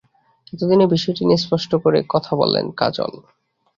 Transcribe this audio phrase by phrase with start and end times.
[0.53, 3.13] এত দিনে বিষয়টি নিয়ে স্পষ্ট করে কথা বললেন কাজল।